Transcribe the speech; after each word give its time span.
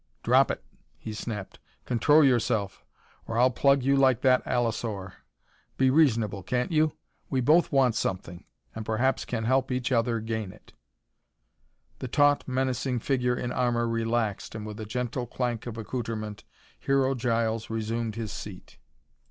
"Drop 0.23 0.49
it," 0.49 0.65
he 0.97 1.13
snapped. 1.13 1.59
"Control 1.85 2.23
yourself, 2.23 2.83
or 3.27 3.37
I'll 3.37 3.51
plug 3.51 3.83
you 3.83 3.95
like 3.95 4.21
that 4.21 4.41
allosaur. 4.47 5.13
Be 5.77 5.91
reasonable, 5.91 6.41
can't 6.41 6.71
you? 6.71 6.93
We 7.29 7.39
both 7.39 7.71
want 7.71 7.93
something, 7.93 8.43
and 8.73 8.83
perhaps 8.83 9.25
can 9.25 9.43
help 9.43 9.69
each 9.71 9.91
other 9.91 10.19
gain 10.19 10.51
it." 10.51 10.73
The 11.99 12.07
taut, 12.07 12.47
menacing 12.47 12.97
figure 13.01 13.35
in 13.35 13.51
armor 13.51 13.87
relaxed 13.87 14.55
and, 14.55 14.65
with 14.65 14.79
a 14.79 14.87
gentle 14.87 15.27
clank 15.27 15.67
of 15.67 15.77
accoutrement, 15.77 16.45
Hero 16.79 17.13
Giles 17.13 17.69
resumed 17.69 18.15
his 18.15 18.31
seat. 18.31 18.79